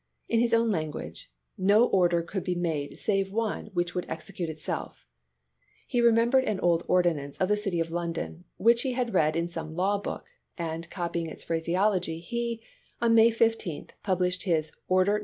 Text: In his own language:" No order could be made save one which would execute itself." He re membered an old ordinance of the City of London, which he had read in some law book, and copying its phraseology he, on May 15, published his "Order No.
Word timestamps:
In 0.27 0.39
his 0.39 0.51
own 0.51 0.71
language:" 0.71 1.31
No 1.59 1.85
order 1.85 2.23
could 2.23 2.43
be 2.43 2.55
made 2.55 2.97
save 2.97 3.31
one 3.31 3.67
which 3.75 3.93
would 3.93 4.07
execute 4.09 4.49
itself." 4.49 5.07
He 5.87 6.01
re 6.01 6.11
membered 6.11 6.43
an 6.45 6.59
old 6.59 6.83
ordinance 6.87 7.37
of 7.37 7.49
the 7.49 7.55
City 7.55 7.79
of 7.79 7.91
London, 7.91 8.45
which 8.57 8.81
he 8.81 8.93
had 8.93 9.13
read 9.13 9.35
in 9.35 9.47
some 9.47 9.75
law 9.75 9.99
book, 9.99 10.25
and 10.57 10.89
copying 10.89 11.27
its 11.27 11.43
phraseology 11.43 12.17
he, 12.19 12.63
on 12.99 13.13
May 13.13 13.29
15, 13.29 13.89
published 14.01 14.41
his 14.41 14.71
"Order 14.87 15.19
No. 15.19 15.19